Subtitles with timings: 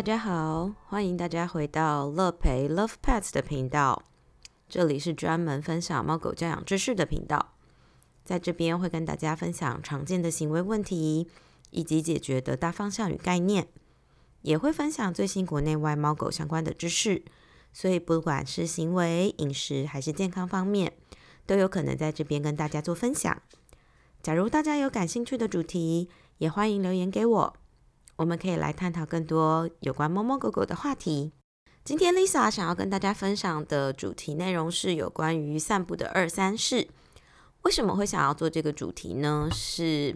[0.00, 4.02] 大家好，欢迎大家回到乐培 Love Pets 的频道。
[4.66, 7.52] 这里是专门分享猫狗教养知识的频道，
[8.24, 11.28] 在这边会跟大家分享常见的行为问题
[11.68, 13.68] 以及解决的大方向与概念，
[14.40, 17.22] 也会分享最新国内外猫狗相关的知识。
[17.74, 20.94] 所以不管是行为、饮食还是健康方面，
[21.44, 23.42] 都有可能在这边跟大家做分享。
[24.22, 26.08] 假如大家有感兴趣的主题，
[26.38, 27.56] 也欢迎留言给我。
[28.20, 31.32] 我们可以来探讨更多有关猫猫狗狗的话题。
[31.82, 36.86] 今天 Lisa 想要跟大家分享的主题内容是有关于散步的二三事。
[37.62, 39.48] 为什么会想要做这个主题呢？
[39.50, 40.14] 是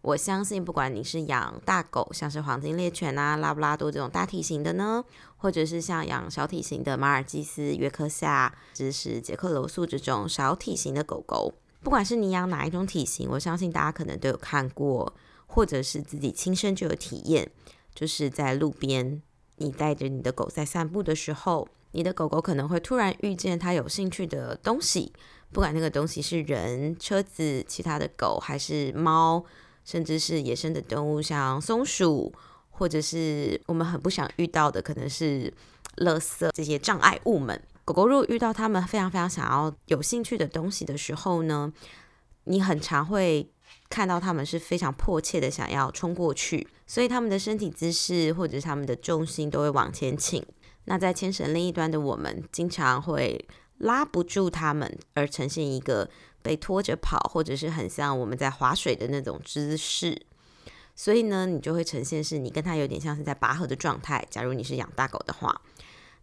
[0.00, 5.04] 我相信，不管你是养大狗，像是黄金猎犬啊、拉布拉多这种大体型的呢，
[5.36, 15.14] 或者是像养小体型的马尔济斯、约克夏、芝士、杰克罗素这种小体型的狗狗，不管是你养哪一种体型，我相信大家可能都有看过。
[15.46, 17.50] 或者是自己亲身就有体验，
[17.94, 19.22] 就是在路边，
[19.56, 25.12] 你带着你的狗在散步的时候，你的狗狗可能会突然遇见它有兴趣的东西，
[25.52, 29.44] 不管那个东西是人、车子、其他的狗，还是猫，
[29.84, 32.32] 甚至是野生的动物，像松鼠，
[32.70, 35.52] 或者是我们很不想遇到的，可能是
[35.98, 37.62] 垃圾这些障碍物们。
[37.84, 41.72] 狗狗如果遇到它们非常非常想要有兴趣的东西的时候呢，
[42.44, 43.48] 你很常会。
[43.94, 50.44] 看到他们是非常迫切的想要冲过去，所以他们的身体姿势或者是他们的重心都会往前倾。
[50.86, 53.46] 那在牵绳另一端的我们，经常会
[53.78, 56.10] 拉不住他们，而呈现一个
[56.42, 60.20] 被拖着跑，或者是很像我们在划水的那种姿势。
[60.96, 64.26] 所以呢，你就会呈现是你跟他有点像是在拔河的状态。
[64.28, 65.62] 假如你是养大狗的话，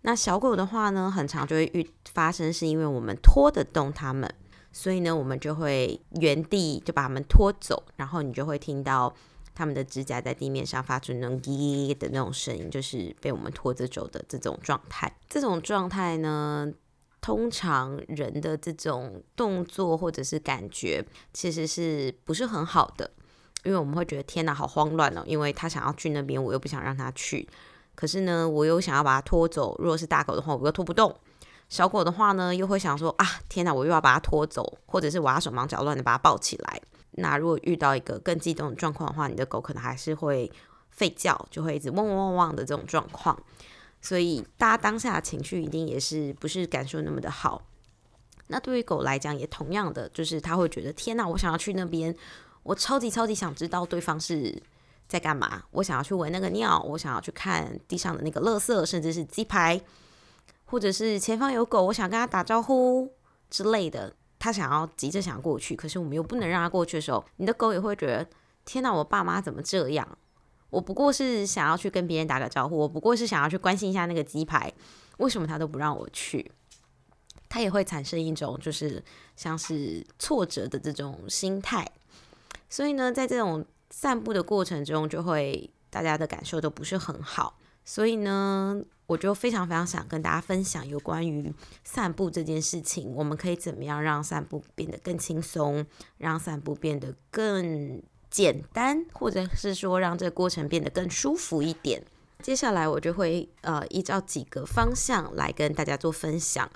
[0.01, 4.29] 那小狗的话呢，很常就会遇发生，是因为我们拖得动它们。
[4.71, 9.13] 所以呢，我们就会原地就把它们拖走，然后你就会听到
[9.53, 15.13] 它们的指甲在地面上发出那种滴的那种声音，就是被我们拖着走的这种状态。
[15.29, 16.71] 这种状态呢，
[17.19, 23.11] 通常人的这种动作或者是感觉，其实是不是很好的？
[23.63, 25.23] 因为我们会觉得天哪，好慌乱哦！
[25.27, 27.47] 因为他想要去那边，我又不想让他去，
[27.93, 29.75] 可是呢，我又想要把它拖走。
[29.77, 31.15] 如果是大狗的话，我又拖不动。
[31.71, 36.81] 小狗的话呢，又会想说啊，天哪，我又要把它拖走，或者是我要手忙脚乱的把它抱起来。
[37.11, 40.51] 那如果遇到一个更激动的状况的话，你的狗可能还是会
[40.93, 43.41] 吠叫，就会一直汪汪汪汪的这种状况。
[44.01, 47.61] 所以大家当下的情绪一定也是不是感受那么的好。
[48.47, 52.13] 那对于狗来讲，也同样的，就是它会觉得天哪，我想要去那边，
[52.63, 54.61] 我超级超级想知道对方是
[55.07, 59.81] 在干嘛，我想要去闻那个尿，我想要去看地上的那个垃圾，甚至是鸡排。
[60.71, 63.11] 或者是前方有狗，我想跟他打招呼
[63.49, 68.25] 之类的，他想要急着想过去，可是我们又不能让他过去的时候，你的狗也会觉得
[68.63, 70.17] 天哪，我爸妈怎么这样？
[70.69, 74.71] 我不过是想要去跟别人打个招呼，我不过是想要去关心一下那个鸡排，
[75.17, 76.49] 为什么他都不让我去？
[77.49, 79.03] 他也会产生一种就是
[79.35, 81.85] 像是挫折的这种心态，
[82.69, 88.81] 所以呢，在这种散步的过程中，就会大家的感受都不是很好，所以呢。
[89.11, 95.85] 我就非常非常想跟大家分享有关于散步这件事情，我们可以怎么样让散步变得更轻松，
[96.17, 102.01] 让散步变得更简单，或者是说让这个过程变得更舒服一点。
[102.41, 106.71] 接下来我就会呃依照几个方向来跟大家做分享，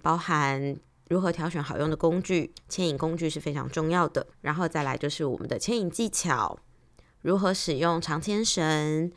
[0.00, 0.76] 包含
[1.08, 6.56] 如何挑选好用的工具，牵引工具是非常重要的，然后再来就是我们的牵引技巧，
[7.22, 9.10] 如何使用长牵绳。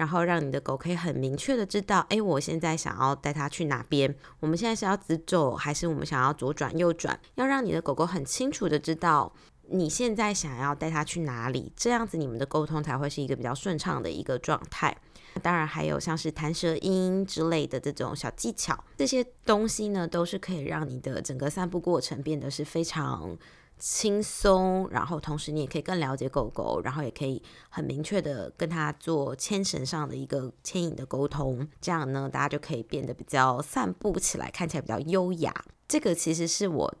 [0.00, 4.16] 然后让你的狗可以很明确的知道，哎，我现在想要带它去哪边？
[4.40, 7.20] 我们现在是要直走，还是我们想要左转右转？
[7.34, 9.30] 要让你的狗狗很清楚的知道
[9.68, 14.96] 你现在想要带它去哪里，这样子你们的沟通才会是一个比较顺畅的一个状态。
[15.42, 23.36] 当然还有像是弹舌音之类的这种小技巧，这些东西呢，都是可以让你的整个散步过程变得是非常。
[23.80, 35.52] 轻松，然后同时你也可以更了解狗狗，然后也可以很明确的跟它做牵绳上的一个牵引的沟通，这样呢，大家就可以变得比较散步起来看起来比较优雅。
[35.88, 36.94] 这个其实是我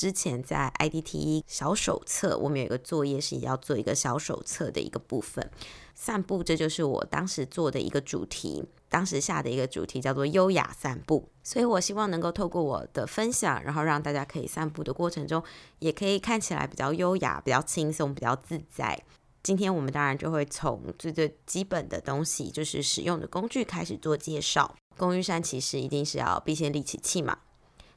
[0.00, 5.50] 之前在 IDT 小手册，我们有一个作业是要做一个小手册的一个部分。
[5.94, 11.28] 散步，这就是我当时做的一个主题，当时下的一个主题叫做优雅散步。
[11.42, 15.44] 所以我希望能够透过我的分享，然后让大家可以散步的过程中，
[15.80, 18.98] 也可以看起来比较优雅、比较轻松、比较自在。
[19.42, 24.74] 今天我们当然就会从最最基本的东西，就是使用的工具开始做介绍。
[24.96, 27.36] 工具山其实一定是要必先利其器嘛，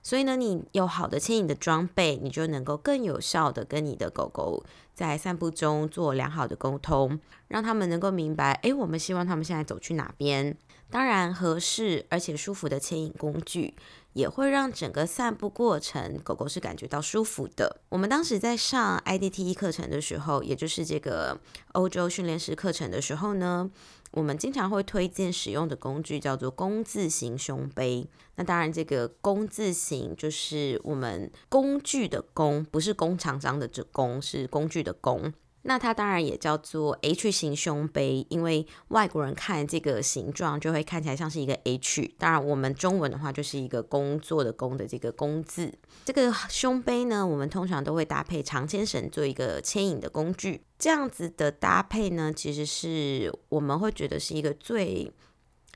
[0.03, 4.63] 所以呢，你有好的牵引的装备，你就能够更有效的跟你的狗狗
[4.93, 7.17] 在散步中做良好的沟通，
[7.47, 10.57] 让他们能够明白，诶，我们希望他们现在走去哪边。
[10.91, 13.73] 当然，合适而且舒服的牵引工具
[14.11, 17.77] 也会让整个散步过程狗狗是感觉到舒服的。
[17.89, 21.39] 我们当时在上 IDTE 课程的时候，也就是这个
[21.71, 23.71] 欧洲训练师课程的时候呢。
[24.13, 28.07] 我们经常会推荐使用的工具叫做工字型胸杯。
[28.35, 35.33] 那当然，这个工字型就是我们工具的工，不是工厂商的这工，是工具的工。
[35.63, 42.13] 那它当然也叫做 H 型胸杯，因为外国人看这个形状就会看起来像是一个 H。
[42.17, 45.73] 当然，我们中文的话就是一个工作的工的这个工字。
[46.05, 50.61] 这个胸杯呢，我们通常都会搭配长牵绳做一个牵引的工具。
[50.77, 55.11] 这样子的搭配呢，其实是我们会觉得是一个最。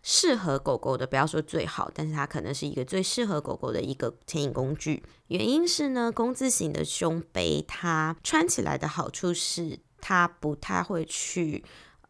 [0.09, 5.03] 适合狗狗的，不要说最好，但是它可能是一个最适合狗狗的一个牵引工具。
[5.27, 11.61] 原因是呢，工字型的胸背，它穿起来的好处是它不太会去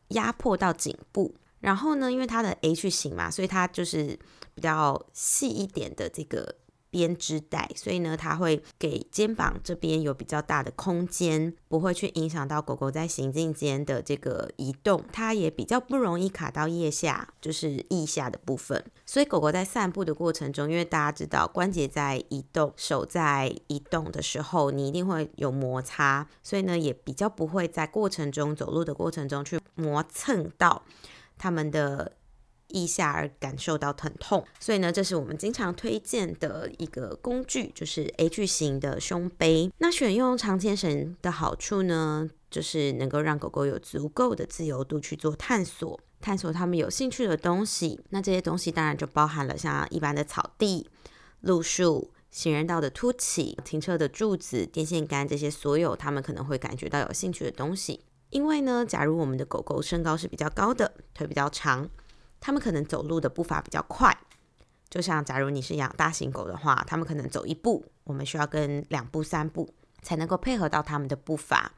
[0.10, 1.34] 压迫到颈部。
[1.62, 4.20] 然后呢，因为它的 H 型嘛，所以它就是
[4.54, 6.54] 比较细一点的这个。
[6.90, 18.84] 编织带，所以呢，它会给肩膀这边有比较大的空间，不会去影响到狗狗在行进间的这个移动，它也比较不容易卡到腋下，就是腋下的部分。
[19.06, 30.84] 所以狗狗在散步的过程中，因为大家知道关节在移动、手在移动的时候，你一定会有摩擦，所以呢，也比较不会在过程中走路的过程中去磨蹭到
[31.38, 32.14] 它们的。
[32.70, 39.72] 腋下而感受到疼痛，所以呢，这是我们经常推荐的一个工具，就是 H 型的胸背。
[39.78, 48.00] 那选用长牵绳的好处呢，就是能够让狗狗有足够的自由度去做探索，探索他们有兴趣的东西。
[48.10, 50.90] 那这些东西当然就包含了像一般的草地、
[51.42, 58.02] 路树、行人道的凸起、停车的柱子、电线杆这些所有他们可能会感觉到有兴趣的东西。
[58.30, 61.90] 因为呢，假如我们的狗狗身高是比较高的，腿比较长。
[62.40, 64.18] 他们可能走路的步伐比较快，
[64.90, 71.72] 就像假如你是养大型狗的话，他们可能走一步，我们需要跟两步、三步才能够配合到他们的步伐。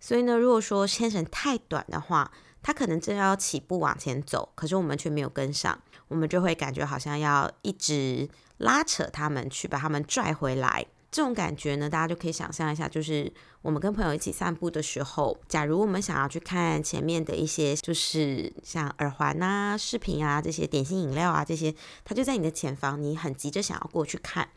[0.00, 2.30] 所以呢，如果说牵绳太短的话，
[2.62, 5.78] 它可能正要起步往前走，可是我们却没有跟上，
[6.08, 8.28] 我们就会感觉好像要一直
[8.58, 10.86] 拉扯他们去把他们拽回来。
[11.14, 13.32] 这种感觉呢，大家就可以想象一下，就是
[13.62, 21.72] 我们跟朋友一起散步的时候，假如我们想要去看前面的一些，就是像耳环啊、饰品啊这些点心饮料啊这些，
[22.04, 24.48] 它就在你的前方，你很急着想要过去看，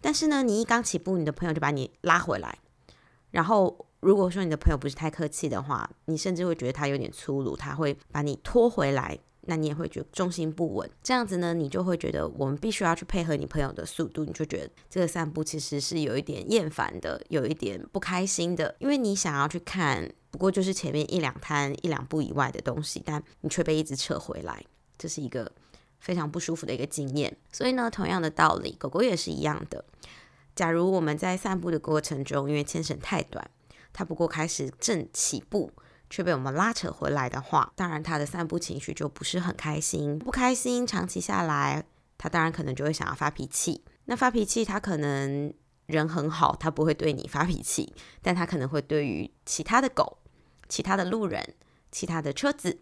[0.00, 2.58] 但是呢，你一刚起步，你的朋友就把你拉回来，
[3.30, 9.18] 然后如果说你的朋友不是太客气的话，你甚至会觉得他有点粗鲁，他会把你拖回来。
[9.44, 24.64] 那你也会觉得重心不稳，这样子呢，你就会觉得我们必须要去配合你朋友的速度，你就觉得这个散步其实是有一点厌烦的，有一点不开心的，因为你想要去看，不过就是前面一两摊一两步以外的东西，但你却被一直扯回来，
[24.96, 25.50] 这是一个
[25.98, 27.36] 非常不舒服的一个经验。
[27.50, 29.84] 所以呢，同样的道理，狗狗也是一样的。
[30.54, 33.50] 假如我们在散步的过程中，因为牵绳太短，
[33.92, 35.72] 它不过开始正起步。
[36.12, 41.86] 却被我们拉扯回来的话，当然他的散步情绪就不是很开心，不开心，长期下来，
[42.18, 43.82] 他当然可能就会想要发脾气。
[44.04, 45.50] 那发脾气，他可能
[45.86, 50.18] 人很好，他不会对你发脾气，但他可能会对于其他的狗、
[50.68, 51.54] 其他的路人、
[51.90, 52.80] 其他的车子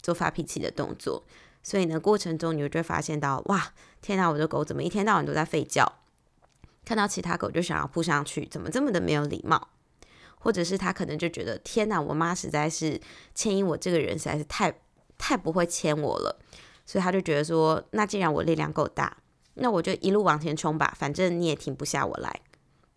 [0.00, 1.22] 做发脾气的动作。
[1.62, 6.00] 所以呢，过程中你就会发现到，哇，天哪，我的狗怎么一天到晚都在吠叫？
[6.84, 9.68] 看到其他狗就想要扑上去，怎么这么的没有礼貌？
[10.42, 13.00] 或者是他可能就觉得天哪，我妈实在是
[13.32, 14.74] 牵引我这个人实在是太
[15.16, 16.36] 太不会牵我了，
[16.84, 19.16] 所以他就觉得说，那既然我力量够大，
[19.54, 22.40] 那我就一路往前冲吧，反正你也停不下我来，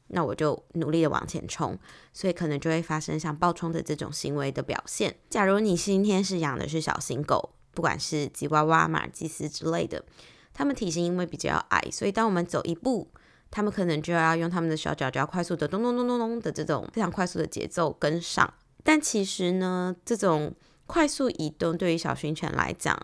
[0.07, 1.77] 那我就努力的往前冲，
[2.11, 5.15] 所以可能就会发生像暴冲的这种行为的表现。
[5.29, 10.03] 假如你今天是养的是小型狗，不管是吉娃娃、马尔济斯之类的，
[10.51, 13.07] 它们体型因为比较矮，所以当我们走一步。
[13.55, 20.53] 他们可能就要用他们的小脚脚快速的咚咚咚咚咚的这种非常快速的节奏跟上，但其实呢，这种
[20.85, 23.00] 快速移动对于小型犬来讲，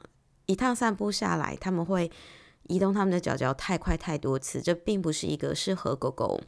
[0.48, 2.12] 一趟散步下来，他们会
[2.64, 6.42] 移动他们的脚脚太快太多次，这并不是一个适合狗狗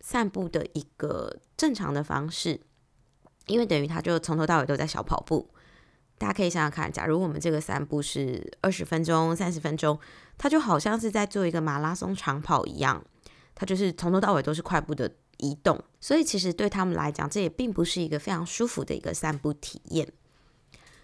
[0.00, 2.58] 散步的一个正常的方式，
[3.48, 5.50] 因为等于它就从头到尾都在小跑步。
[6.20, 9.98] 大家可以想想看，假如我们这个散步是二十分钟、三十分钟。
[10.36, 13.04] 它就好像是在做一个马拉松长跑一样，
[13.54, 20.10] 它就是从头到尾都是快步的移动，所以其实对他们来讲，这也并不是一个非常舒服的一个散步体验。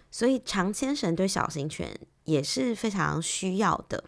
[0.09, 4.05] 所以长牵绳对小型犬也是非常需要的，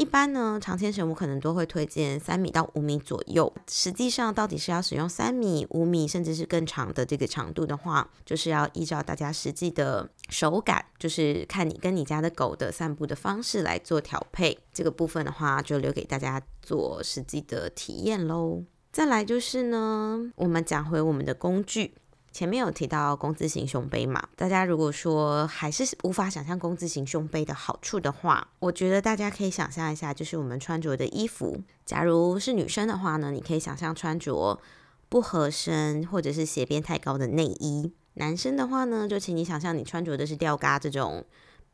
[0.00, 3.52] 一般呢，长牵绳我可能都会推荐三米到五米左右。
[3.70, 14.58] 实际上，到底是要使用三米、五米，甚至是更长的这个长度的话，就是要依照大家实际的手感，就是看你跟你家的狗的散步的方式来做调配。
[14.72, 18.64] 这个部分的话，就留给大家做实际的体验喽。
[18.90, 21.92] 再来就是呢，我们讲回我们的工具。
[22.32, 24.28] 前面有提到工字型胸背嘛？
[24.36, 31.60] 大家如果说还是无法想象工字型胸背的好处的话，我觉得大家可以想象一下，就是我们穿着的衣服。
[31.84, 34.60] 假如是女生的话呢，你可以想象穿着
[35.08, 41.24] 不合身或者是斜边太高的内衣；男生的话呢，就请你想象你穿着的是吊嘎这种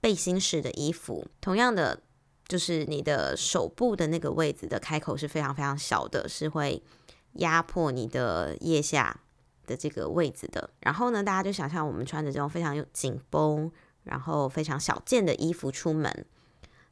[0.00, 1.26] 背心式的衣服。
[1.42, 2.00] 同样的，
[2.48, 6.82] 就是你的手部的那个位置的开口是非常非常小的，是会
[7.34, 9.20] 压迫你的腋下。
[9.66, 13.70] 的这个位置的，然后呢，大家就想象我们穿着这种非常有紧绷，
[14.04, 16.24] 然后非常小件的衣服出门。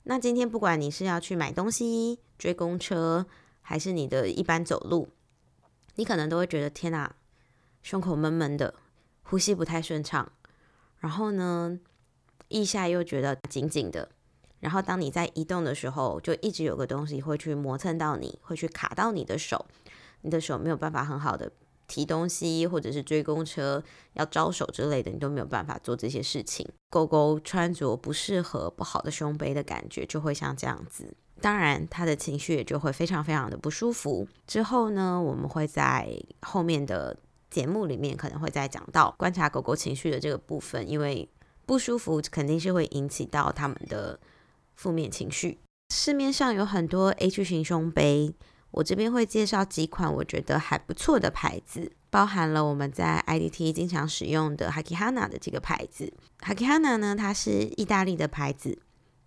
[0.03, 3.25] 那今天不管你是要去买东西、追公车，
[3.63, 5.09] 还是你的一般走路，
[5.95, 7.15] 你可能都会觉得天哪，
[7.83, 8.75] 胸口闷闷的，
[9.23, 10.31] 呼吸不太顺畅。
[10.99, 11.79] 然后呢，
[12.49, 14.11] 腋下又觉得紧紧的。
[14.61, 19.67] 然后当你在移动的时候，就一直有个东西会去磨蹭到你，会去卡到你的手，
[20.23, 21.53] 你的手没有办法很好的。
[21.87, 23.83] 提东西或者是追公车
[24.15, 26.67] 要招手之类的，你都没有办法做这些事情。
[26.91, 31.15] 狗狗穿着不适合不好的胸背的感觉，就会像这样子。
[31.41, 34.27] 当然，它的情绪也就会非常非常的不舒服。
[34.47, 36.09] 之后呢，我们会在
[36.43, 37.17] 后面的
[37.51, 41.29] 节目里面可能会再讲到观察狗狗情绪的这个部分，因为
[41.67, 44.19] 不舒服肯定是会引起到他们的
[44.77, 45.59] 负面情绪。
[45.93, 48.35] 市面上有很多 H 型胸背。
[48.75, 56.13] 我这边会介绍几款我觉得还不错的牌子，包含了我们在 IDT 经常使用的 Hakihana 的这个牌子。
[56.41, 58.77] Hakihana 呢，它是意大利的牌子，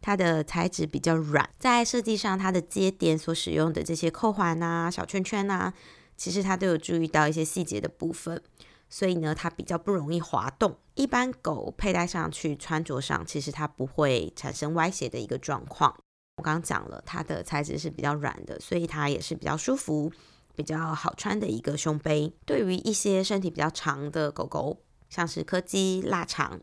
[0.01, 5.73] 它的材质比较软，在设计上，它的接点所使用的这些扣环啊、小圈圈啊，
[6.17, 8.43] 其实它都有注意到一些细节的部分，
[8.89, 10.77] 所以呢，它比较不容易滑动。
[10.95, 15.95] 一般狗佩戴上去、穿着上，其实它不会产生歪斜的一个状况。
[16.37, 20.11] 我刚讲了，它的材质是比较软的，所以它也是比较舒服、
[20.55, 22.31] 比较好穿的一个胸背。
[22.45, 24.79] 对于一些身体比较长的狗狗，
[25.09, 26.59] 像是柯基、腊肠，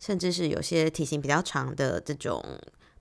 [0.00, 2.44] 甚至是有些体型比较长的这种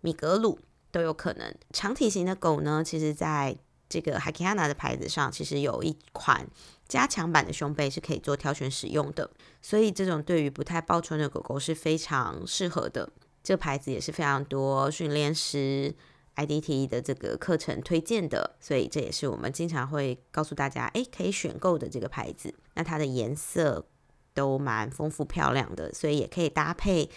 [0.01, 0.60] 米格鲁，
[0.91, 1.51] 都有可能。
[1.72, 3.58] 长体型的狗呢，其实在
[3.89, 6.48] 这个 h a k i a n a 的牌子上，其实有一款
[6.88, 9.32] 加强版的胸背是可以做挑选使用的，
[9.63, 13.10] 所以这种对于不太抱春的狗狗是非常适合的。
[13.43, 15.93] 这个牌子也是非常多训练师
[16.38, 22.53] IDT 的这个课程推荐的，所以这也是我们经常会告诉大家，哎，可以选购的这个牌子。
[22.75, 23.85] 那它的颜色
[24.33, 27.09] 都蛮丰富漂亮的，所以也可以搭配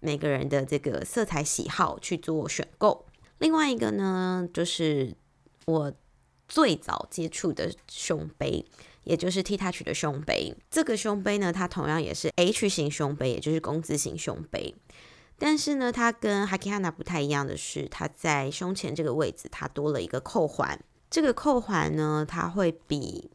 [0.00, 3.06] 每个人的这个色彩喜好去做选购。
[3.38, 5.14] 另外一个呢，就是
[5.66, 5.92] 我
[6.48, 8.64] 最早接触的胸杯，
[9.04, 10.54] 也就是 T Touch 的胸杯。
[10.70, 14.74] 这个胸杯呢，它同样也是 H 型胸杯，也就是工字型胸杯。
[15.38, 20.78] 但是呢，它跟 Hakihana 不太一样的是，它在胸前这个位置，它多了一个扣环。
[21.08, 23.30] 这个扣环呢，它会比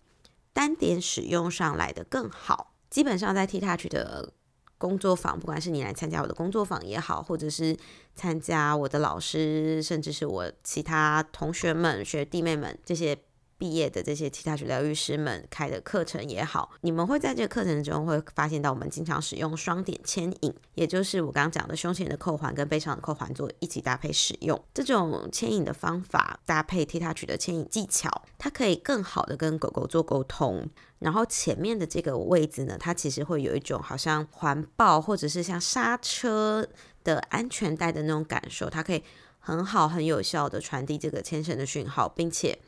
[0.51, 2.73] 单点使用上来的更好。
[2.89, 4.33] 基本上在 T Touch 的
[4.77, 7.75] 工作坊，不管是你来参加我的工作坊也好，或者是
[8.13, 13.17] 参加我的老师，甚至是我其他同学们、学弟妹们这些。
[13.57, 24.61] 毕业的这些其他学疗愈师们开的课程也好，你们会在这个课程中会发现到，我们经常使用双点牵引，也就是我刚刚讲的胸前的扣环跟背上的扣环做一起搭配使用。
[24.73, 30.69] 这种牵引的方法搭配 t o u 的牵引技巧，它可以更好的跟狗狗做沟通。
[30.99, 36.67] 然后前面的这个位置呢，它其实会有一种好像环抱或者是像刹车
[37.03, 39.03] 的安全带的那种感受，它可以
[39.39, 42.59] 很好很有效的传递这个牵绳的讯号，并且。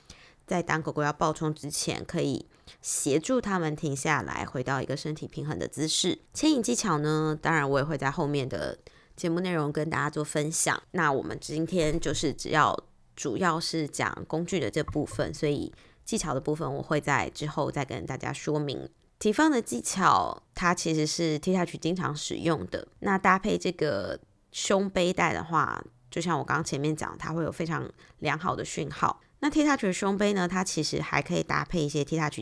[0.45, 2.45] 在当狗狗要暴冲之前，可以
[2.81, 6.19] 协助它们停下来，回到一个身体平衡的姿势。
[6.33, 8.77] 牵引技巧呢，当然我也会在后面的
[9.15, 10.81] 节目内容跟大家做分享。
[10.91, 12.77] 那我们今天就是只要
[13.15, 15.73] 主要是讲工具的这部分，所以
[16.03, 18.87] 技巧的部分我会在之后再跟大家说明。
[19.17, 22.87] 提放的技巧，它其实是 T 下去经常使用的。
[22.99, 24.19] 那搭配这个
[24.51, 29.21] 胸背带的话，就像我刚前面讲，它会有非常良好的讯号。
[29.45, 30.47] 那 T Touch 的胸背呢？
[30.47, 32.39] 它其实还可以搭配一些 T Touch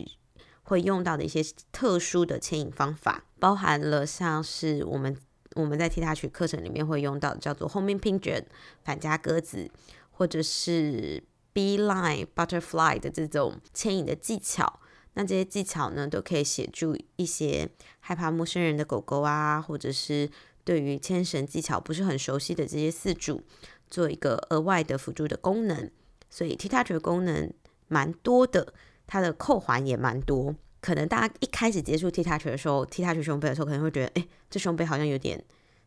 [0.62, 5.14] 会用到的一些特殊的牵引方法，包含了像是我们
[5.52, 8.44] 我们在 T Touch 课程里面会用到的叫做 Homing Pigeon
[8.82, 9.70] 反夹鸽子，
[10.12, 14.80] 或者是 be line Butterfly 的这种牵引的技巧。
[15.12, 17.68] 那这些技巧呢，都可以协助一些
[18.00, 20.30] 害怕陌生人的狗狗啊，或者是
[20.64, 23.42] 对于牵绳技巧不是很熟悉的这些饲主。
[23.90, 25.88] 做一个额外的辅助的功能，
[26.30, 27.52] 所以 T touch 的功能
[27.88, 28.74] 蛮多的，
[29.06, 30.54] 它的扣环也蛮多。
[30.80, 35.42] 可能大家一开始接触 T touch 的时候，T touch 胸背的时候，可能会觉得，哎，这胸背好像有点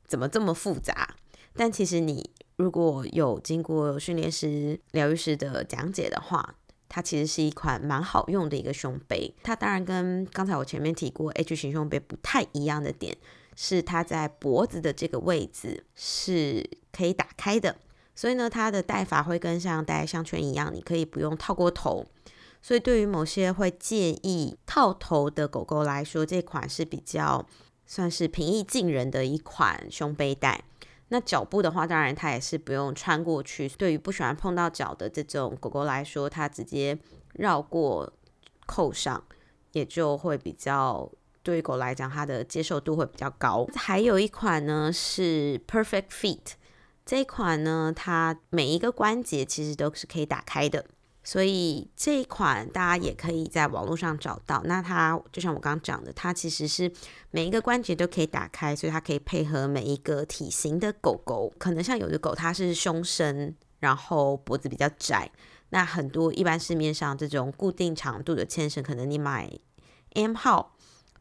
[0.06, 1.16] 怎么这么复杂？
[1.54, 6.56] 但其实你如果有经过训练师、疗愈师的讲解的话，
[6.90, 9.36] 它其实是一款蛮好用的一个胸背。
[9.44, 13.16] 它当然跟刚才我前面提过 H 型胸背不太一样的点，
[13.56, 17.76] 是它在脖子的这个位置是可以打开的，
[18.18, 22.04] 所以呢，它的戴法会跟像戴项圈一样，你可以不用套过头。
[22.64, 27.46] 所以，对于某些会介意套头的狗狗来说，这款是比较
[27.86, 30.64] 算是平易近人的一款胸背带。
[31.10, 33.70] 那脚部的话，当然它也是不用穿过去。
[33.70, 36.98] 对于不喜欢碰到脚的这种狗狗来说，它直接
[37.34, 38.12] 绕过
[38.66, 39.24] 扣上，
[39.74, 41.08] 也就会比较
[41.44, 43.68] 对于狗来讲，它的接受度会比较高。
[43.76, 46.54] 还有一款呢是 Perfect Feet，
[47.08, 50.86] 这一款呢，它每一个关节其实都是可以打开的。
[51.24, 54.62] 所以这一款大家也可以在网络上找到。
[54.66, 56.92] 那它就像我刚刚讲的，它其实是
[57.32, 61.54] 每一个关节都可以打开，所以它可以配合每一个体型的狗狗。
[61.58, 65.32] 可能像有的狗它是胸深，然后脖子比较窄。
[65.70, 69.50] 那很多一般市面上这种固定长度的牵绳，可能你买
[70.14, 70.76] M 号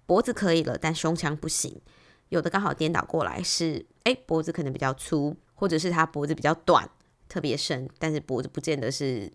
[0.04, 1.80] 脖子可以了，但胸腔不行。
[2.28, 6.88] 有的刚好颠倒过来是，哎，脖子可能比较粗，或者是它脖子比较短，
[7.28, 9.32] 特别深，但是脖子不见得是。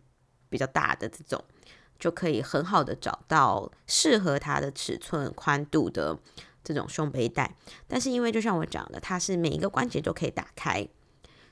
[0.52, 1.42] 比较大的这种，
[1.98, 6.20] 就可以很好的找到适合它的尺寸宽度的
[6.62, 7.56] 这种胸背带。
[7.88, 10.86] 但是因为就像我讲的，它是每一个关节都可以打开，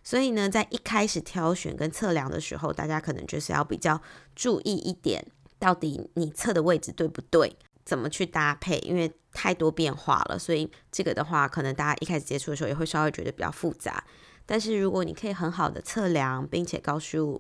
[0.03, 4.01] 所以呢，在一开始挑选跟测量的时候，大家可能就是要比较
[4.35, 5.25] 注意一点，
[5.57, 14.03] 到底你测的位置对不对，怎么去搭配，因为太多变化了，所以这个的话，可能大家一开始接触的时候也会稍微觉得比较复杂。
[14.49, 17.39] 但是如果你可以很好的测量，并且告诉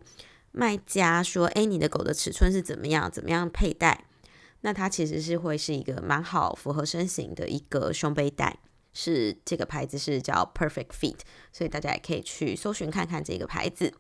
[0.51, 3.09] 卖家说：“哎，你的狗的尺寸是怎么样？
[3.09, 4.05] 怎么样佩戴？
[4.61, 8.59] 那它其实是会是一个蛮好符合身形的一个胸背带，
[8.93, 11.17] 是这个牌子是叫 Perfect Fit，
[11.51, 13.91] 所以大家也可以去搜寻看看这个牌子。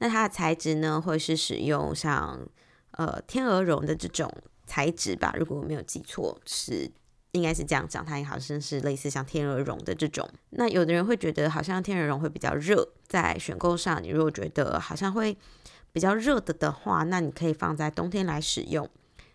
[0.00, 2.46] 那它的材质呢，会是使用像
[2.90, 4.30] 呃天鹅绒的这种
[4.66, 5.34] 材质吧？
[5.38, 6.90] 如果我没有记错，是
[7.34, 10.28] 应该是这样讲，它也好像是类似像天鹅绒的这种。
[10.50, 15.36] 那有的人会觉得好像天鹅绒会比较热，在选购上，你如果觉得好像会。
[15.92, 18.90] 比较热的的话，那你可以放在冬天来使用。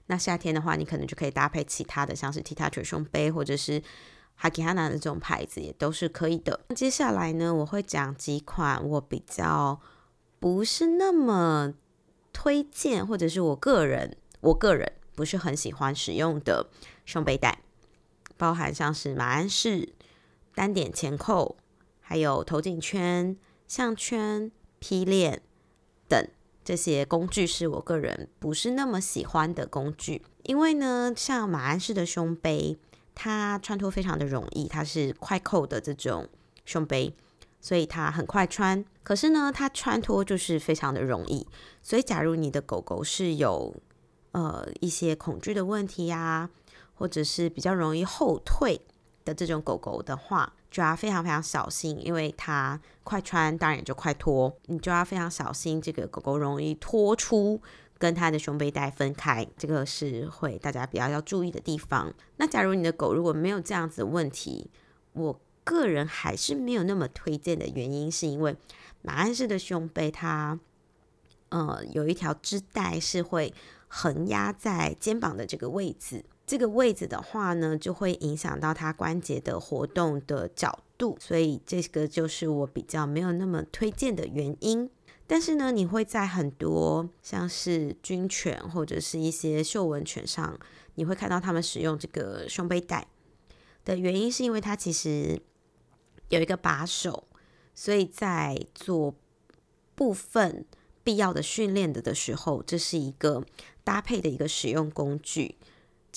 [0.08, 3.82] 那夏天的话，你可能就可以搭配其他的，像是 T Touch 胸杯或者是
[4.42, 6.60] Hakihana 的这种牌子，也都是可以的。
[6.76, 9.80] 接下来呢，我会讲几款我比较
[10.38, 11.74] 不是那么
[12.34, 16.68] 推荐，或者是我个人我个人不是很喜欢使用的
[17.06, 17.60] 胸背带，
[18.40, 19.90] 包含像是马鞍式、
[20.56, 21.58] 单点前扣，
[22.00, 23.36] 还有头颈圈、
[23.68, 24.50] 项圈、
[24.80, 25.42] 披链
[26.08, 26.28] 等。
[26.64, 32.78] 这些工具是我个人不是那么喜欢的工具，因为呢，像马鞍式的胸背，
[33.16, 36.30] 它穿脱非常的容易，它是快扣的这种
[36.66, 37.16] 胸背，
[37.60, 38.86] 所以它很快穿。
[39.02, 41.48] 可是呢，它穿脱就是非常的容易，
[41.82, 43.76] 所以假如你的狗狗是有
[44.34, 46.52] 呃一些恐惧的问题呀，
[47.00, 48.80] 或者是比较容易后退
[49.26, 50.54] 的这种狗狗的话。
[50.70, 54.56] 就要非常非常小心，因为它快穿，当然也就快脱。
[54.68, 57.60] 你就要非常小心，这个狗狗容易脱出
[57.98, 62.14] 跟它的胸背带分开，这个是会大家比较要注意的地方。
[62.38, 64.70] 那假如你的狗如果没有这样子问题，
[65.14, 68.56] 我个人还是没有那么推荐的原因，是因为
[69.02, 70.60] 马鞍式的胸背它，
[71.50, 73.52] 呃，有一条织带是会
[73.88, 76.24] 横压在肩膀的这个位置。
[76.50, 84.90] 这个位置的话呢，就会影响到它关节的活动的角度，所以这个就是我比较没有那么推荐的原因。
[85.28, 90.60] 但是呢，你会在很多像是军犬或者是一些嗅闻犬上，
[90.96, 93.06] 你会看到他们使用这个胸背带
[93.86, 95.40] 的原因，是因为它其实
[96.30, 97.28] 有一个把手，
[97.76, 99.14] 所以在做
[99.94, 100.66] 部分
[101.04, 103.46] 必要的训练的的时候，这是一个
[103.84, 105.58] 搭配的一个使用工具。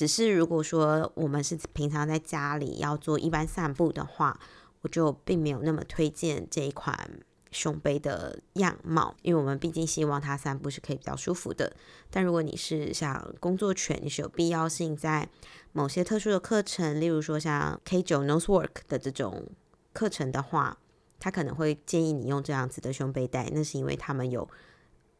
[0.02, 4.36] 只是如果说我们是平常在家里要做一般散步的话，
[4.80, 7.08] 我就并没有那么推荐这一款
[7.52, 11.72] 胸背的样貌，因为我们毕竟希望它散步是可以比较舒服的。
[12.10, 15.28] 但如果你是像工作犬，你是有必要性在
[15.70, 19.46] 某些特殊的课程，例如说像 K 九 Nose Work 的这种
[19.92, 20.78] 课程的话，
[21.20, 24.50] 他可能会建议你用这样子的胸背带，那是因为他们有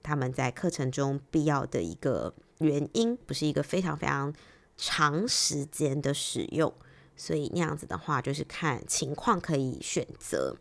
[0.02, 4.34] 他们在课程中必要的一个原因，不是一个非常非常。
[4.84, 6.74] 长时间的使用，
[7.16, 10.56] 所以那样子的话，就是看情况可以选择。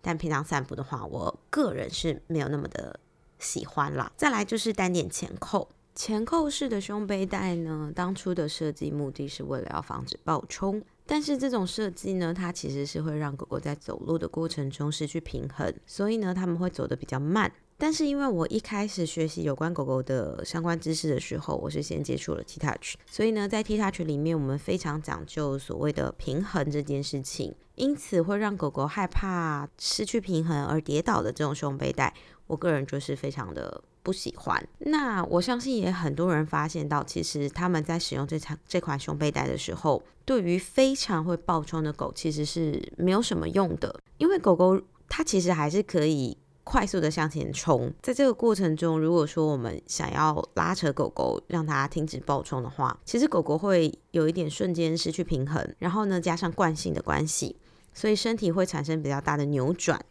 [0.00, 2.98] 但平常散步的话，我个人是没有那么的
[3.38, 4.10] 喜欢啦。
[4.16, 10.82] 再来就是单点前扣，前扣式的胸背带呢，当初的设计目的是为了要防止暴冲。
[11.04, 17.52] 但是这种设计呢，它其实是会让狗狗在走路的过程中失去平衡，所以呢，他们会走得比较慢。
[17.78, 32.14] 但是因为我一开始学习有关狗狗的相关知识的时候，我是先接触了 T Touch，所以呢，在 T Touch 里面，我们非常讲究所谓的平衡这件事情，因此会让狗狗害怕失去平衡而跌倒的这种胸背带，
[32.46, 33.82] 我个人就是非常的。
[34.06, 57.54] 不喜欢，那我相信也很多人发现到，其实他们在使用这场这款胸背带的时候，对于非常会爆冲的狗，其实是没有什么用的，因为狗狗它其实还是可以快速的向前冲，在这个过程中，如果说我们想要拉扯狗狗，让它停止暴冲的话，其实狗狗会有一点瞬间失去平衡，然后呢，加上惯性的关系，
[57.94, 60.04] 所以身体会产生比较大的扭转。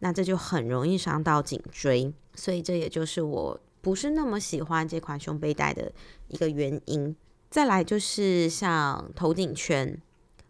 [0.00, 5.90] 那这就很容易伤到颈椎，所以这也就是我不是那么喜欢这款胸背带的
[6.28, 7.16] 一个原因。
[7.48, 9.98] 再来就是像头顶圈，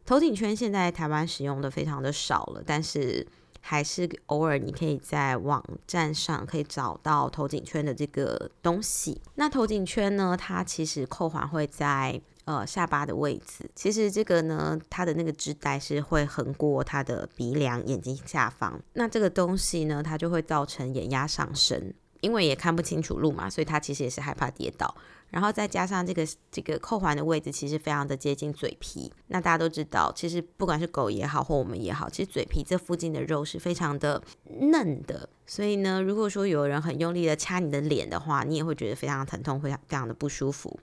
[0.05, 3.25] 头顶圈现在台湾使用的非常的少了，但是
[3.62, 9.22] 还是偶尔你可以在网站上可以找到头颈圈的这个东西。
[9.37, 12.20] 那头颈圈呢，它其实扣环会在。
[12.44, 18.83] 呃，下巴的位置，其实这个呢，它的那个织带是会横过它的鼻梁、眼睛下方。
[18.94, 24.92] 那这个东西呢，它就会造成眼压上升，因为也看不清楚路嘛，所以它其实也是害怕跌倒。
[25.33, 29.12] 然后再加上这个这个扣环的位置，其实非常的接近嘴皮。
[29.27, 34.23] 那大家都知道，其实不管是狗也好，或我们也好，其实嘴皮这附近的肉是非常的
[34.61, 35.29] 嫩的。
[35.45, 40.79] 所以呢，如果说有人很用力的掐你的脸的话，你也会觉得非常疼痛，会非常的不舒服。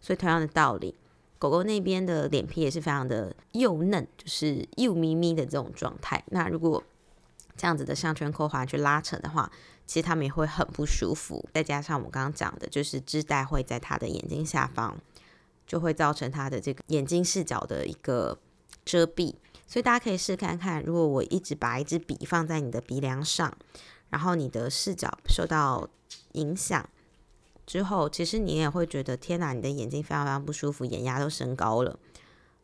[0.00, 0.94] 所以同样的道理。
[1.36, 6.22] 狗狗那边的脸皮也是非常的幼嫩，就是幼咪咪的这种状态。
[6.30, 6.82] 那如果
[7.54, 9.50] 这样子的项圈扣环去拉扯的话，
[9.86, 11.44] 其实他们也会很不舒服。
[11.52, 14.96] 再加上我刚刚讲的，就是织带会在他的眼睛下方，
[15.66, 18.38] 就会造成他的这个眼睛视角的一个
[18.84, 19.34] 遮蔽。
[19.66, 23.56] 所以大家可以试看看，如果我一直把一支笔放在你的鼻梁上，
[24.10, 25.88] 然后你的视角受到
[26.32, 26.88] 影响。
[27.66, 31.98] 之后，其实你也会觉得天哪，你的眼睛非常非常不舒服，眼压都升高了，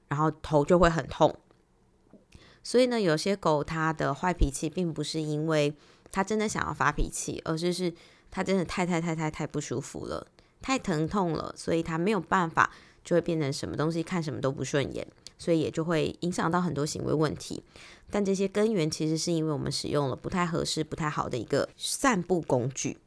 [0.09, 1.35] 然后头就会很痛。
[2.63, 5.75] 所以呢，有些狗它的坏脾气，并不是因为
[6.13, 7.93] 他真的想要发脾气，而是是
[8.31, 10.27] 他真的太太太太太不舒服了，
[10.61, 12.71] 太疼痛了，所以他没有办法，
[13.05, 15.07] 就会变成什么东西看什么都不顺眼，
[15.39, 17.63] 所以也就会影响到很多行为问题。
[18.11, 22.99] 但这些根源其实是因为我们使用了不太合适、不太好的一个散步工具。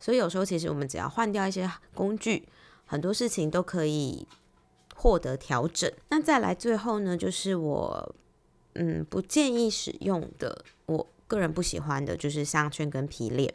[0.00, 2.48] 所以有时候，其实我们只要换掉一些工具，
[2.86, 4.26] 很多事情都可以
[4.96, 5.90] 获得调整。
[6.08, 8.14] 那再来最后呢，就是我
[8.74, 13.52] 嗯不建议使用的，我个人不喜欢的就是项圈跟皮链。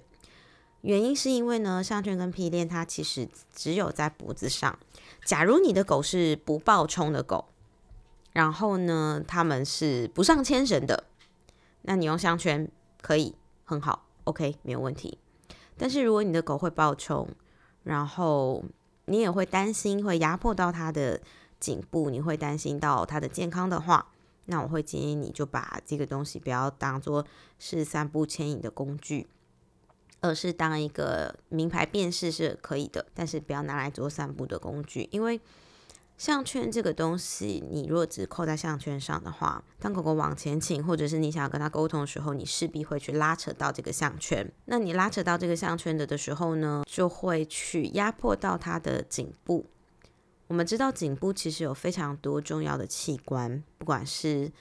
[0.82, 4.78] 原因是因为呢，项圈跟皮链它其实只有在脖子上。
[5.26, 7.46] 假如你的狗是不暴冲的狗，
[8.34, 11.04] 然后呢，他们是不上牵绳的，
[11.82, 12.70] 那你用项圈
[13.02, 13.36] 可以
[13.66, 15.18] 很好，OK，没有问题。
[15.78, 17.28] 但是如果你的狗会暴冲，
[17.84, 18.63] 然后
[19.06, 21.20] 你也会担心会压迫到它的
[21.60, 24.08] 颈部，你会担心到它的健康的话，
[24.48, 27.26] 那我会建议你就把这个东西不要当做
[27.60, 29.28] 是散步牵引的工具，
[30.20, 35.40] 而是当一个名牌辨识是可以的，但是不要拿来做散步的工具，因为。
[36.18, 44.52] 项圈这个东西，你若只扣在项圈上的话，当狗狗往前倾，或者是你想要跟它沟通的时候，你势必会去拉扯到这个项圈。
[44.66, 49.68] 那你拉扯到这个项圈的的时候呢，就会去压迫到它的颈部。
[50.48, 54.52] 我们知道颈部其实有非常多重要的器官，不管是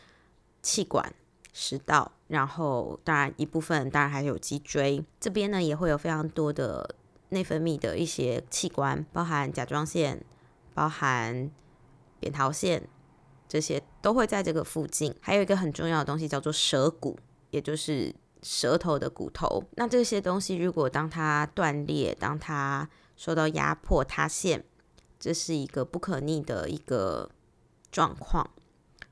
[0.62, 1.14] 气管、
[1.52, 6.94] 食道，然后当然一部分当然还有脊椎这边呢，也会有非常多的
[7.30, 10.24] 内分泌的一些器官，包含甲状腺。
[10.76, 11.50] 包含
[12.20, 12.86] 扁桃腺，
[13.48, 15.14] 这些都会在这个附近。
[15.22, 17.18] 还有一个很重要的东西叫做舌骨，
[17.48, 19.64] 也就是舌头的骨头。
[19.76, 24.62] 那这些东西如果当它断裂，当它受到压迫塌陷，
[25.26, 27.28] 这是一个不可逆的一个
[27.90, 28.48] 状况。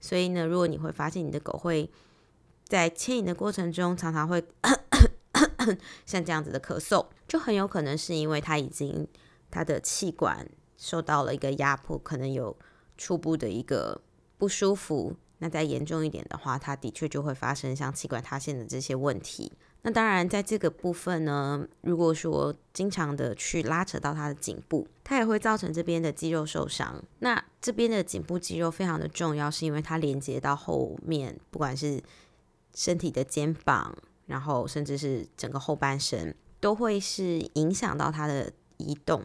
[0.00, 1.90] 所以呢，如果你会发现你的狗会
[2.64, 4.40] 在牵引的过程中常常会
[6.06, 9.08] 像这样子的咳嗽，就很有可能是因为它已经
[9.50, 10.48] 它的气管。
[10.76, 12.54] 受到了一个压迫，可能有
[12.98, 14.00] 初步的一个
[14.36, 15.16] 不舒服。
[15.38, 19.52] 那再严重一点的话，它的确就会发生像气管塌陷的这些问题。
[19.86, 27.04] 那当然，在这个部分呢，如果说经常的去拉扯到它的颈部，它也会造成这边的肌肉受伤。
[27.18, 32.02] 那这边的颈部肌肉非常的重要，是因为它连接到后面，不管是
[32.74, 33.94] 身体的肩膀，
[34.24, 39.22] 然后甚至是整个后半身，都会是影响到它的移动。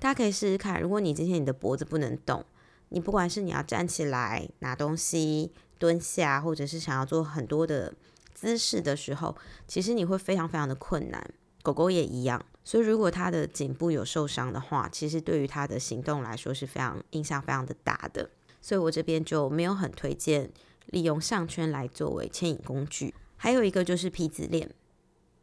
[0.00, 2.44] 大家可以试试看，如果你今天你的脖子不能动，
[2.88, 7.94] 你不管是你要站起来拿东西、蹲下，或者是想要做很多的
[8.40, 11.22] 姿势的时候，其实你会非常非常的困难。
[11.62, 18.30] 狗狗也一样，所以如果它的颈部有受伤的话，其实对于它的行动来说是非常影响非常的大的。
[18.62, 20.50] 所以我这边就没有很推荐
[20.86, 23.14] 利用项圈来作为牵引工具。
[23.36, 24.70] 还有一个就是皮子链，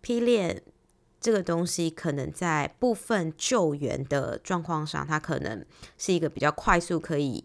[0.01, 0.63] 皮链。
[1.19, 5.65] 这个东西可能在部分救援的状况上，它可能
[5.97, 7.43] 是一个比较快速可以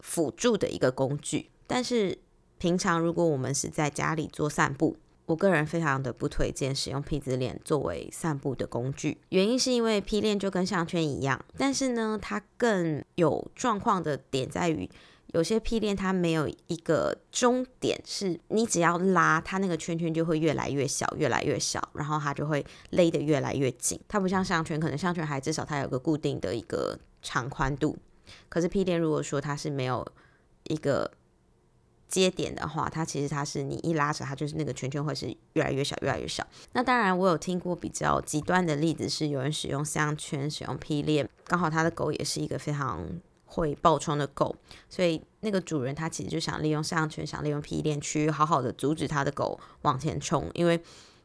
[0.00, 1.50] 辅助的一个工具。
[1.66, 2.18] 但是
[2.58, 9.18] 平常如果我们是在家里做散步，我个人非常的不推荐使用皮子链作为散步的工具。
[9.30, 14.88] 原因是因为皮链就跟项圈一样，但是呢，它更有状况的点在于。
[15.32, 24.00] 有些屁链它没有一个终点，是你只要拉它那个圈圈就会越来越小，越来越小，然后它就会勒得越来越紧。
[24.08, 27.98] 它不像项圈，可能项圈还至少它有个固定的一个长宽度。
[28.48, 30.06] 可是屁链如果说它是没有
[30.68, 31.10] 一个
[32.08, 36.46] 接点的话，它其实它是你一拉扯，它就是那个圈圈会是越来越小，越来越小。
[36.72, 43.06] 那当然，我有听过比较极端的例子，是有人使用项圈，使用屁链，刚好他的狗也是一个非常。
[43.48, 44.54] 会爆冲的狗，
[44.90, 50.50] 所以那个主人他其实就想利用项圈，想利用皮链去好好的阻止他的狗往前冲。
[50.52, 50.76] 因为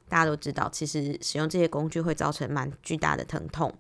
[0.08, 3.74] 大家都知道，其实使用这些工具会造成蛮巨大的疼痛。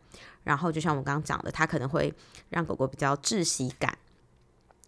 [0.43, 2.11] 然后就像我刚刚讲的，它可能会
[2.49, 3.95] 让狗狗比较窒息感，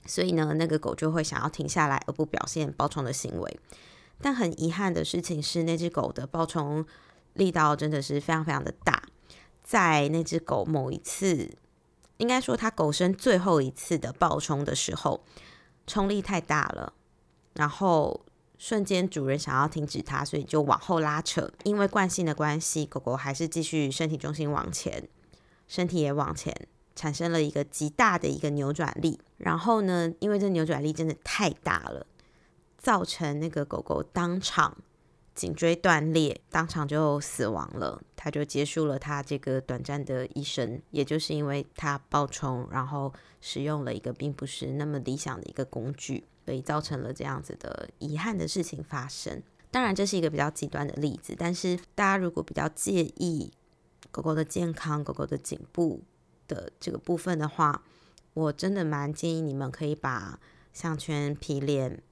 [0.06, 3.60] 所以呢，那个狗就会想要停下来而不表现暴冲的行为。
[4.22, 6.86] 但很遗憾的事情是，那只狗的暴冲
[7.34, 9.04] 力道真的是非常非常的大，
[9.63, 11.58] 在那只狗某一次。
[12.18, 15.26] 应该说，它狗生最后一次的暴冲的时候，
[15.88, 16.94] 冲力太大了，
[17.54, 18.24] 然后
[18.58, 21.52] 瞬间主人想要停止它，所以就往后拉扯。
[21.63, 25.10] 因为惯性的关系，狗狗还是继续身体重心往前，
[25.68, 26.56] 身体也往前，
[26.95, 29.19] 产生了一个极大的一个扭转力。
[29.38, 32.06] 然后呢，因为这扭转力真的太大了，
[32.77, 34.77] 造成那个狗狗当场。
[35.36, 37.99] 颈椎断裂，当场就死亡了。
[38.15, 49.41] 他就结束了他这个短暂的一生，也就是因为他爆冲，然后使用了一个并不是那么理想的一个工具，所以造成了这样子的遗憾的事情发生。
[49.71, 53.51] 当然，这是一个比较极端的例子，但是大家如果比较介意
[54.12, 56.03] 狗狗的健康、狗狗的颈部
[56.54, 57.84] 的这个部分的话，
[58.34, 60.39] 我真的蛮建议你们可以把
[60.72, 62.04] 项圈、皮链、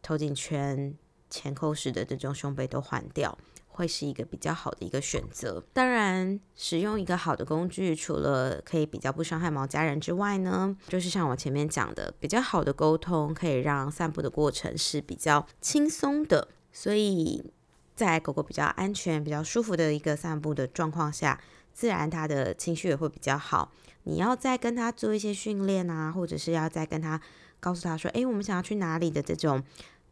[0.00, 0.94] 头颈圈。
[1.34, 5.64] 前扣式的这种胸背都换掉，会是一个比较好的一个选择。
[5.72, 16.48] 当然，使用一个好的工具，除了可以比较不伤害毛家人之外呢，就是像我前面讲的，比较好的沟通可以让散步的过程是比较轻松的。
[16.70, 17.50] 所以
[17.96, 21.40] 在狗狗比较安全、比较舒服的一个散步的状况下，
[21.72, 23.72] 自然他的情绪也会比较好。
[24.04, 27.20] 你要再跟他做一些训练啊，或者是要再跟他
[27.60, 29.62] 告诉他说：“诶，我们想要去哪里的这种。”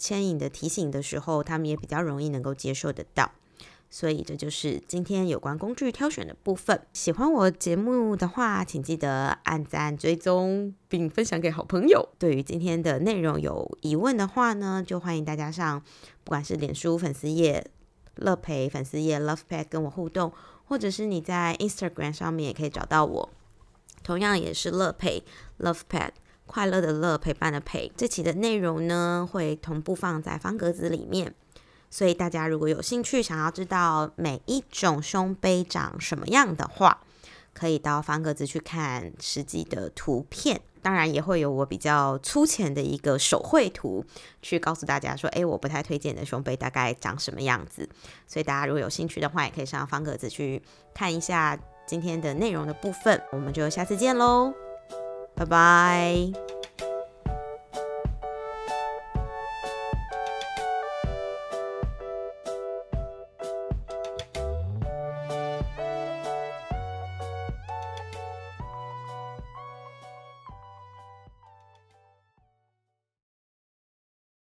[0.01, 3.33] 牵引的提醒的时候，他们也比较容易能够接受得到，
[3.91, 6.81] 所以这就是今天有关工具挑选的部分。
[6.95, 12.09] 喜欢我节目的话，请记得按赞、追踪并分享给好朋友。
[12.19, 15.83] 对于今天的内容有疑问的话呢，就欢迎大家上
[16.25, 17.71] 不管是脸书粉丝页、
[18.21, 20.33] 乐培粉丝页、Love Pad 跟我互动，
[20.67, 23.31] 或者是你在 Instagram 上面也可以找到我，
[24.03, 25.25] 同样也是乐培
[25.59, 26.11] Love Pad。
[26.47, 27.93] 快乐的乐，陪伴的陪。
[27.97, 31.33] 这期的内容呢，会同步放在方格子里面，
[31.89, 37.05] 所以大家如果有兴趣想要知道每一种胸杯长什么样的话，
[37.55, 40.61] 可以到方格子去看实际的图片。
[40.83, 44.05] 当然也会有我比较粗浅的一个手绘图，
[44.43, 47.89] 去告诉大家说，诶，我不太推荐的胸背大概长什么样子。
[48.27, 50.63] 所以大家如果有兴趣的话，也可以上方格子去
[50.95, 53.21] 看一下今天的内容的部分。
[53.33, 54.53] 我们就下次见喽。
[55.35, 56.60] 拜拜。